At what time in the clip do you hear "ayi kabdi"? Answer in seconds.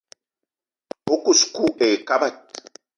1.83-2.29